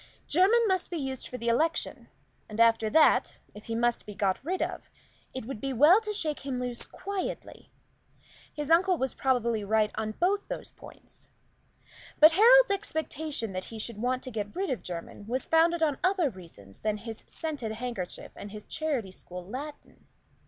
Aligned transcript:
Jermyn 0.27 0.67
must 0.67 0.89
be 0.89 0.97
used 0.97 1.27
for 1.27 1.37
the 1.37 1.47
election, 1.47 2.07
and 2.49 2.59
after 2.59 2.89
that 2.89 3.37
if 3.53 3.65
he 3.65 3.75
must 3.75 4.07
be 4.07 4.15
got 4.15 4.43
rid 4.43 4.59
of, 4.59 4.89
it 5.31 5.45
would 5.45 5.61
be 5.61 5.73
well 5.73 6.01
to 6.01 6.11
shake 6.11 6.39
him 6.39 6.59
loose 6.59 6.87
quietly; 6.87 7.69
his 8.51 8.71
uncle 8.71 8.97
was 8.97 9.13
probably 9.13 9.63
right 9.63 9.91
on 9.93 10.13
both 10.13 10.47
these 10.47 10.71
points. 10.71 11.27
But 12.19 12.31
Harold's 12.31 12.71
expectation 12.71 13.53
that 13.53 13.65
he 13.65 13.77
should 13.77 14.01
want 14.01 14.23
to 14.23 14.31
get 14.31 14.55
rid 14.55 14.71
of 14.71 14.81
Jermyn 14.81 15.27
was 15.27 15.45
founded 15.47 15.83
on 15.83 15.99
other 16.03 16.31
reasons 16.31 16.79
than 16.79 16.97
his 16.97 17.23
scented 17.27 17.73
handkerchief 17.73 18.31
and 18.35 18.49
his 18.49 18.65
charity 18.65 19.11
school 19.11 19.45
Latin. 19.45 20.07